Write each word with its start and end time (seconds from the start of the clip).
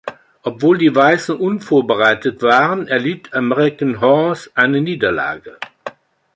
Obwohl 0.41 0.79
die 0.79 0.95
Weißen 0.95 1.35
unvorbereitet 1.37 2.41
waren, 2.41 2.87
erlitt 2.87 3.35
American 3.35 4.01
Horse 4.01 4.49
eine 4.55 4.81
Niederlage. 4.81 5.59